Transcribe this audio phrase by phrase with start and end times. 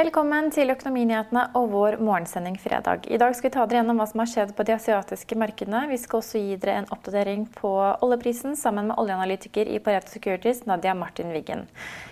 [0.00, 3.02] Velkommen til Økonominyhetene og vår morgensending fredag.
[3.12, 5.82] I dag skal vi ta dere gjennom hva som har skjedd på de asiatiske markedene.
[5.90, 7.72] Vi skal også gi dere en oppdatering på
[8.06, 11.66] oljeprisen sammen med oljeanalytiker i Pareto Securities, Nadia Martin Wiggen.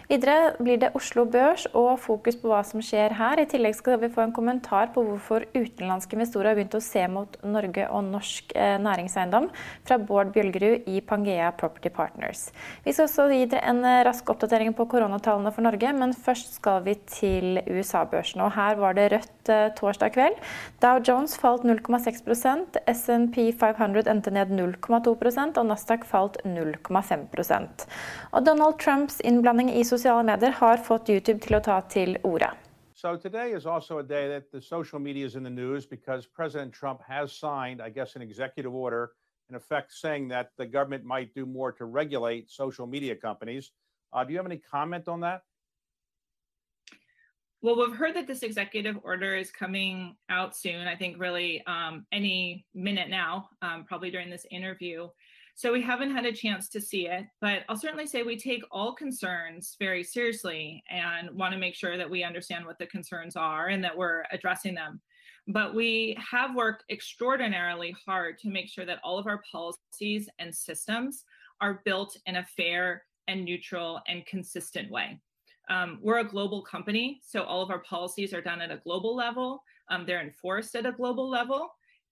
[0.08, 3.41] Videre blir det Oslo Børs og fokus på hva som skjer her.
[3.41, 7.06] I tillegg skal vi få en kommentar på hvorfor utenlandske investorer har begynt å se
[7.08, 9.48] mot Norge og norsk eh, næringseiendom,
[9.89, 12.50] fra Bård Bjølgerud i Pangea Property Partners.
[12.84, 16.56] Vi skal også gi dere en eh, rask oppdatering på koronatallene for Norge, men først
[16.61, 18.41] skal vi til USA-børsen.
[18.45, 20.39] Og her var det rødt eh, torsdag kveld.
[20.83, 27.87] Dow Jones falt 0,6% SMP 500 endte ned 0,2% og Nasdaq falt 0,5%
[28.33, 32.51] Og Donald Trumps innblanding i sosiale medier har fått YouTube til å ta til orde.
[32.95, 36.27] So today is also a day that the social media is in the news because
[36.27, 39.13] President Trump has signed, I guess, an executive order
[39.48, 43.70] in effect saying that the government might do more to regulate social media companies.
[44.13, 45.42] Uh, do you have any comment on that?
[47.61, 50.86] Well, we've heard that this executive order is coming out soon.
[50.86, 55.08] I think really um, any minute now, um, probably during this interview.
[55.57, 58.63] So we haven't had a chance to see it, but I'll certainly say we take
[58.70, 63.35] all concerns very seriously and want to make sure that we understand what the concerns
[63.35, 65.01] are and that we're addressing them.
[65.48, 70.55] But we have worked extraordinarily hard to make sure that all of our policies and
[70.55, 71.25] systems
[71.61, 75.20] are built in a fair and neutral and consistent way.
[75.68, 79.14] Um, we're a global company, so all of our policies are done at a global
[79.14, 79.62] level.
[79.90, 81.68] Um, they're enforced at a global level.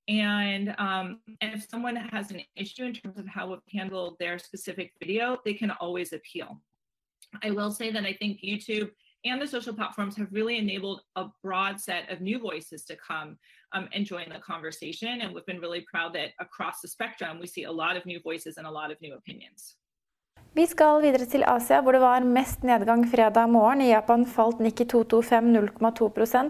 [0.09, 4.39] And, um, and if someone has an issue in terms of how we've handled their
[4.39, 6.61] specific video, they can always appeal.
[7.43, 8.91] I will say that I think YouTube
[9.25, 13.37] and the social platforms have really enabled a broad set of new voices to come
[13.73, 15.21] um, and join the conversation.
[15.21, 18.21] And we've been really proud that across the spectrum, we see a lot of new
[18.21, 19.77] voices and a lot of new opinions.
[20.57, 23.83] Vi skal videre til Asia, hvor det var mest nedgang fredag morgen.
[23.85, 26.07] I Japan falt Nikki 225 0,2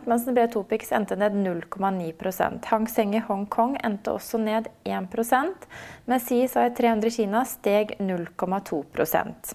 [0.07, 5.67] mens den brede Topix endte ned 0,9 Hang Seng i Hongkong endte også ned 1%
[6.07, 9.55] mens CSI 300 Kina steg 0,2%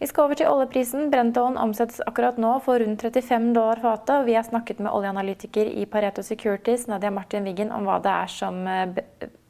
[0.00, 1.10] Vi skal over til oljeprisen.
[1.12, 4.24] Brentoen omsettes akkurat nå for rundt 35 dollar fatet.
[4.24, 8.38] Vi har snakket med oljeanalytiker i Pareto Securities, Nadia Martin Wiggen, om hva det er
[8.40, 9.02] som eh,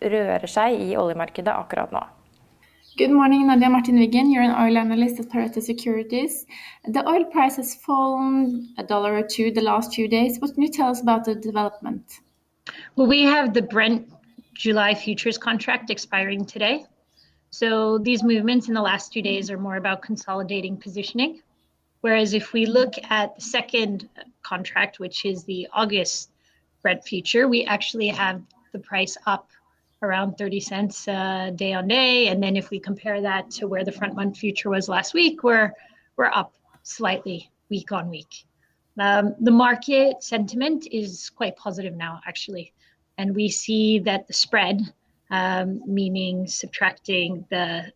[0.03, 2.09] rører seg i oljemarkedet akkurat nå.
[3.00, 4.31] Good morning, Nadia Martin Wiggen.
[4.31, 6.44] You're an oil analyst at Pareto Securities.
[6.87, 10.38] The oil price has fallen a dollar or two the last few days.
[10.38, 12.21] What can you tell us about the development?
[12.97, 14.06] Well, we have the Brent
[14.53, 16.84] July futures contract expiring today.
[17.49, 21.41] So these movements in the last two days are more about consolidating positioning.
[22.03, 24.10] Whereas if we look at the second
[24.43, 26.33] contract, which is the August
[26.83, 29.49] Brent future, we actually have the price up
[30.03, 32.28] around 30 cents uh, day on day.
[32.28, 35.43] And then if we compare that to where the front month future was last week,
[35.43, 35.72] we're
[36.16, 38.44] we're up slightly week on week.
[38.99, 42.72] Um, the market sentiment is quite positive now, actually,
[43.16, 44.83] and we see that the spread,
[45.31, 47.91] um, meaning subtracting the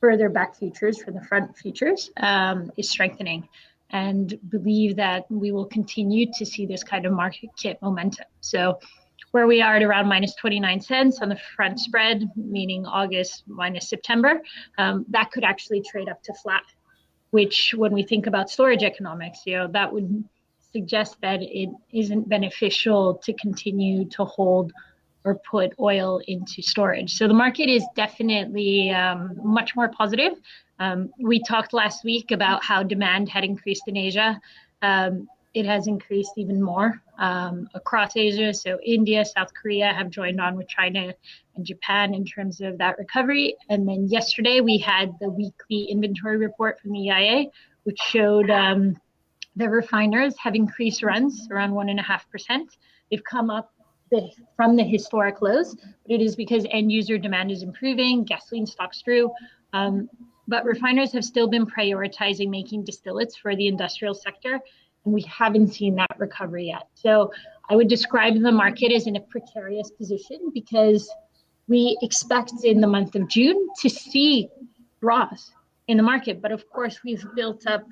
[0.00, 3.46] further back futures from the front futures, um, is strengthening,
[3.90, 7.50] and believe that we will continue to see this kind of market
[7.82, 8.26] momentum.
[8.40, 8.78] So
[9.32, 13.88] where we are at around minus 29 cents on the front spread, meaning August minus
[13.88, 14.40] September,
[14.78, 16.62] um, that could actually trade up to flat,
[17.30, 20.22] which when we think about storage economics, you know, that would
[20.72, 24.72] suggest that it isn't beneficial to continue to hold
[25.24, 27.14] or put oil into storage.
[27.14, 30.32] So the market is definitely um, much more positive.
[30.78, 34.40] Um, we talked last week about how demand had increased in Asia.
[34.82, 38.54] Um, it has increased even more um, across Asia.
[38.54, 41.12] So India, South Korea have joined on with China
[41.54, 43.56] and Japan in terms of that recovery.
[43.68, 47.46] And then yesterday we had the weekly inventory report from the EIA,
[47.84, 48.96] which showed um,
[49.56, 52.76] the refiners have increased runs around one and a half percent.
[53.10, 53.72] They've come up
[54.10, 58.66] the, from the historic lows, but it is because end user demand is improving, gasoline
[58.66, 59.30] stocks grew.
[59.74, 60.08] Um,
[60.48, 64.60] but refiners have still been prioritizing making distillates for the industrial sector
[65.04, 66.88] and we haven't seen that recovery yet.
[66.94, 67.32] So
[67.68, 71.10] I would describe the market as in a precarious position because
[71.68, 74.48] we expect in the month of June to see
[75.00, 75.52] draws
[75.88, 76.40] in the market.
[76.40, 77.84] But of course, we've built up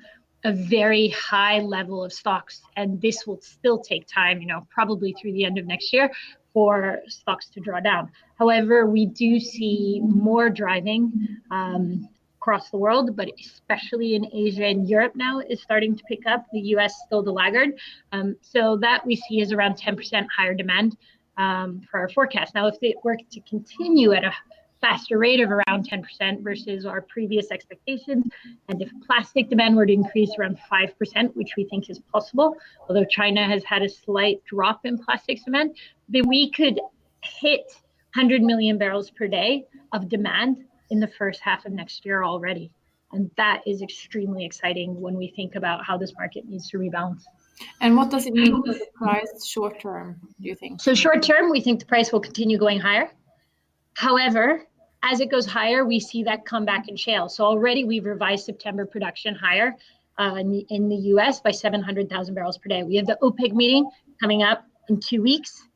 [0.43, 5.13] a very high level of stocks, and this will still take time, you know, probably
[5.13, 6.11] through the end of next year
[6.53, 8.11] for stocks to draw down.
[8.37, 12.09] However, we do see more driving um,
[12.41, 16.47] across the world, but especially in Asia and Europe now is starting to pick up.
[16.51, 17.79] The US still the laggard.
[18.11, 20.97] Um, so that we see is around 10% higher demand
[21.37, 22.55] um, for our forecast.
[22.55, 24.33] Now, if it were to continue at a
[24.81, 28.25] faster rate of around 10% versus our previous expectations,
[28.69, 32.57] and if plastic demand were to increase around 5%, which we think is possible,
[32.89, 35.77] although China has had a slight drop in plastic demand,
[36.09, 36.79] then we could
[37.21, 37.65] hit
[38.15, 42.71] 100 million barrels per day of demand in the first half of next year already.
[43.13, 47.23] And that is extremely exciting when we think about how this market needs to rebalance.
[47.81, 50.81] And what does it mean for the price short term, do you think?
[50.81, 53.09] So, short term, we think the price will continue going higher.
[53.95, 54.65] However,
[55.03, 57.27] as it goes higher, we see that come back in shale.
[57.27, 59.75] So, already we've revised September production higher
[60.17, 62.83] uh, in, the, in the US by 700,000 barrels per day.
[62.83, 63.89] We have the OPEC meeting
[64.19, 65.67] coming up in two weeks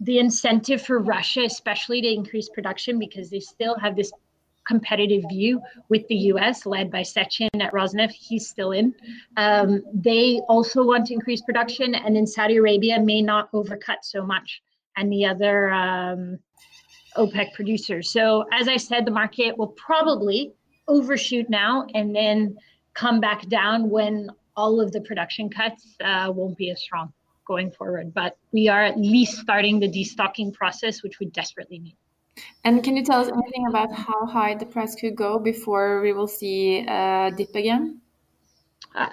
[0.00, 4.12] the incentive for Russia, especially to increase production, because they still have this
[4.66, 8.12] competitive view with the US, led by Sechin at Rosneft.
[8.12, 8.94] He's still in.
[9.36, 14.24] Um, they also want to increase production, and in Saudi Arabia, may not overcut so
[14.24, 14.62] much,
[14.96, 16.38] and the other um,
[17.16, 18.10] OPEC producers.
[18.10, 20.52] So, as I said, the market will probably
[20.88, 22.56] overshoot now and then
[22.94, 27.12] come back down when all of the production cuts uh, won't be as strong
[27.46, 28.12] going forward.
[28.14, 31.96] But we are at least starting the destocking process, which we desperately need.
[32.64, 36.12] And can you tell us anything about how high the price could go before we
[36.12, 38.00] will see a dip again?
[38.94, 39.08] Uh,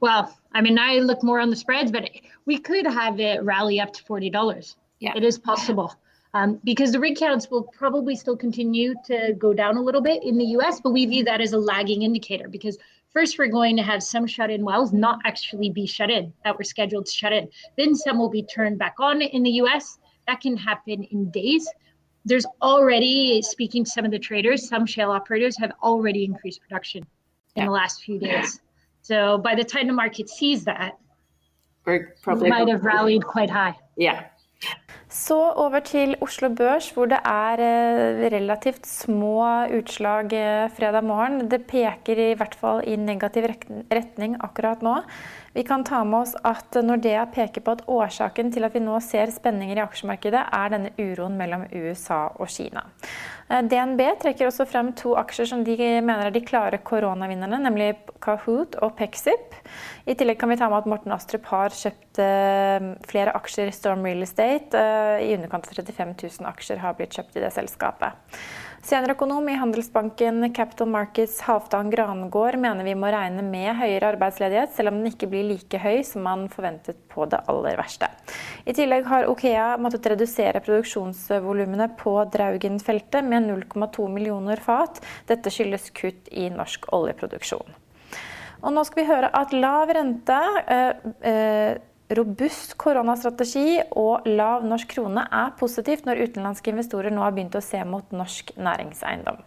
[0.00, 2.10] well, I mean, I look more on the spreads, but
[2.46, 4.76] we could have it rally up to forty dollars.
[5.00, 5.94] Yeah, it is possible.
[6.34, 10.24] Um, because the rig counts will probably still continue to go down a little bit
[10.24, 12.76] in the US, but we view that as a lagging indicator because
[13.12, 16.58] first we're going to have some shut in wells not actually be shut in that
[16.58, 17.48] were scheduled to shut in.
[17.76, 19.98] Then some will be turned back on in the US.
[20.26, 21.68] That can happen in days
[22.24, 27.02] there's already speaking to some of the traders some shale operators have already increased production
[27.56, 27.64] in yeah.
[27.66, 28.60] the last few days.
[29.02, 30.98] So by the time the market sees that
[31.84, 33.76] we're probably might have rallied quite high.
[33.96, 34.24] Yeah
[35.14, 39.44] Så over til Oslo Børs, hvor det er eh, relativt små
[39.76, 41.44] utslag eh, fredag morgen.
[41.46, 44.96] Det peker i hvert fall i negativ retning akkurat nå.
[45.54, 48.98] Vi kan ta med oss at Nordea peker på at årsaken til at vi nå
[48.98, 52.82] ser spenninger i aksjemarkedet, er denne uroen mellom USA og Kina.
[53.46, 57.92] Eh, DNB trekker også frem to aksjer som de mener er de klare koronavinnerne, nemlig
[58.24, 59.54] Kahoot og Pexip.
[60.10, 62.18] I tillegg kan vi ta med at Morten Astrup har kjøpt
[63.08, 64.80] flere aksjer i Storm Real Estate.
[65.04, 68.38] Eh, I underkant av 35 000 aksjer har blitt kjøpt i det selskapet.
[68.84, 74.92] Seniorøkonom i Handelsbanken Capital Markets Halvdan Grangård mener vi må regne med høyere arbeidsledighet, selv
[74.92, 78.10] om den ikke blir like høy som man forventet på det aller verste.
[78.68, 85.00] I tillegg har Okea måttet redusere produksjonsvolumene på Draugen-feltet med 0,2 millioner fat.
[85.32, 87.80] Dette skyldes kutt i norsk oljeproduksjon.
[88.64, 90.38] Og nå skal vi høre at lav rente
[90.76, 91.72] øh, øh,
[92.12, 97.64] robust koronastrategi og lav norsk krone er positivt når utenlandske investorer nå har begynt å
[97.64, 99.40] se mot norsk næringseiendom.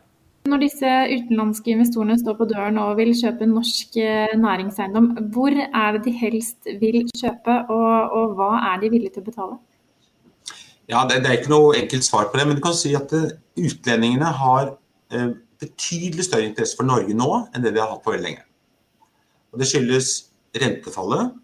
[0.47, 5.97] Når disse utenlandske investorene står på døren og vil kjøpe norsk eh, næringseiendom, hvor er
[5.97, 9.57] det de helst vil kjøpe, og, og hva er de villige til å betale?
[10.87, 13.11] Ja, det, det, er ikke noe enkelt svar på det, men du kan si at
[13.11, 13.27] uh,
[13.59, 18.13] utlendingene har uh, betydelig større interesse for Norge nå enn det de har hatt på
[18.15, 18.45] veldig lenge.
[19.51, 20.13] Og det skyldes
[20.55, 21.35] rentefallet,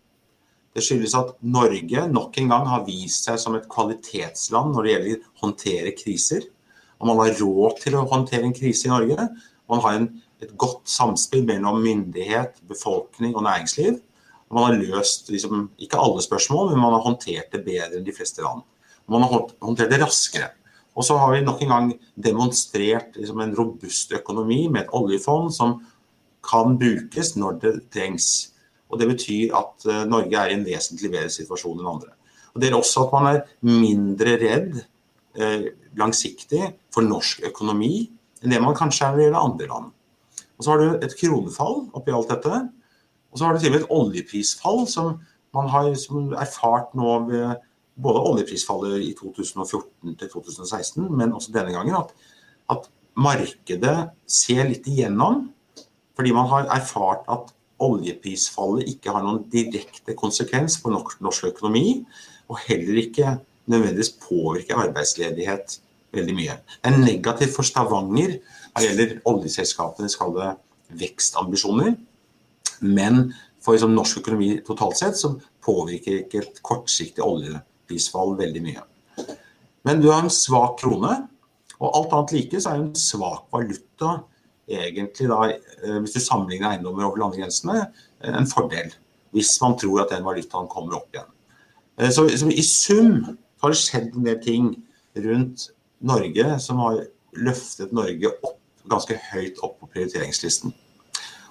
[0.74, 4.94] det skyldes at Norge nok en gang har vist seg som et kvalitetsland når det
[4.94, 6.48] gjelder å håndtere kriser.
[6.98, 9.28] Og man har råd til å håndtere en krise i Norge.
[9.70, 10.08] Man har en,
[10.42, 14.00] et godt samspill mellom myndighet, befolkning og næringsliv.
[14.50, 18.08] Og man har løst liksom, ikke alle spørsmål, men man har håndtert det bedre enn
[18.08, 18.66] de fleste land.
[19.06, 20.52] Og man har håndtert det raskere.
[20.94, 25.54] Og så har vi nok en gang demonstrert liksom, en robust økonomi med et oljefond
[25.54, 25.80] som
[26.46, 28.53] kan brukes når det trengs.
[28.94, 32.14] Og Det betyr at uh, Norge er i en vesentlig bedre situasjon enn andre.
[32.54, 34.76] Og Det er også at man er mindre redd
[35.34, 37.96] eh, langsiktig for norsk økonomi
[38.44, 39.92] enn det man kanskje er når det gjelder andre land.
[40.58, 42.60] Og Så har du et kronefall oppi alt dette.
[43.32, 45.16] Og så har du til og med et oljeprisfall som
[45.54, 47.56] man har som erfart nå ved
[48.04, 52.14] både oljeprisfallet i 2014 til 2016, men også denne gangen, at,
[52.70, 55.48] at markedet ser litt igjennom.
[56.14, 57.54] Fordi man har erfart at
[57.84, 62.04] oljeprisfallet ikke har noen direkte konsekvens for norsk økonomi,
[62.52, 63.38] og heller ikke
[63.72, 65.78] nødvendigvis påvirker arbeidsledighet
[66.14, 66.58] veldig mye.
[66.84, 68.38] Det er negativt for Stavanger
[68.74, 70.18] hva gjelder oljeselskapenes
[70.94, 71.96] vekstambisjoner,
[72.84, 78.84] men for liksom, norsk økonomi totalt sett så påvirker ikke et kortsiktig oljeprisfall veldig mye.
[79.88, 81.16] Men du har en svak krone,
[81.80, 84.18] og alt annet like så er en svak valuta
[84.70, 87.88] egentlig da, eh, hvis du sammenligner eiendommer over landegrensene,
[88.22, 88.94] eh, en fordel.
[89.34, 91.30] Hvis man tror at den valutaen kommer opp igjen.
[91.98, 94.70] Eh, så, så I sum har det skjedd en del ting
[95.16, 95.70] rundt
[96.04, 97.06] Norge som har
[97.40, 100.74] løftet Norge opp, ganske høyt opp på prioriteringslisten.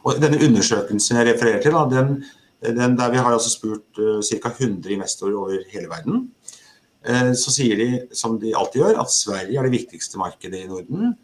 [0.02, 2.16] Og denne Undersøkelsen jeg refererer til, da, den,
[2.76, 4.50] den der vi har altså spurt uh, ca.
[4.50, 6.26] 100 investorer over hele verden,
[7.08, 7.88] uh, så sier de,
[8.18, 11.14] som de alltid gjør, at Sverige er det viktigste markedet i Norden.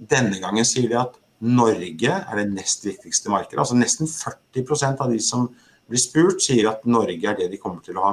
[0.00, 3.58] Denne gangen sier de at Norge er det nest viktigste markedet.
[3.58, 5.48] Altså Nesten 40% av de som
[5.90, 8.12] blir spurt, sier at Norge er det de kommer til å ha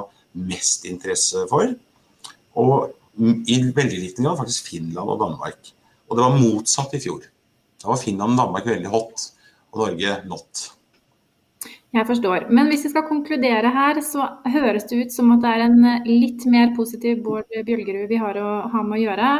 [0.50, 1.70] mest interesse for.
[2.58, 5.72] Og i veldig liten grad faktisk Finland og Danmark.
[6.10, 7.22] Og det var motsatt i fjor.
[7.80, 9.30] Da var Finland og Danmark veldig hot
[9.70, 10.66] og Norge not.
[11.90, 12.46] Jeg forstår.
[12.54, 15.80] Men hvis vi skal konkludere her, så høres det ut som at det er en
[16.06, 19.32] litt mer positiv Bård Bjølgerud vi har å ha med å gjøre,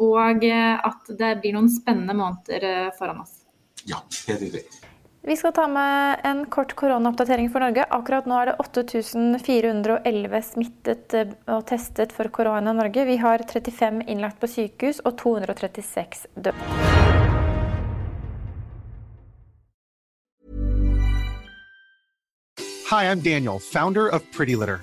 [0.00, 3.42] og eh, at det blir noen spennende måneder eh, foran oss.
[3.84, 4.64] Ja, helt riktig.
[5.22, 7.84] Vi skal ta med en kort koronaoppdatering for Norge.
[7.94, 11.14] Akkurat nå er det 8411 smittet
[11.46, 13.04] og testet for korona i Norge.
[13.06, 16.58] Vi har 35 innlagt på sykehus og 236 døde.
[22.90, 24.82] Hi, I'm Daniel, founder of Pretty Litter.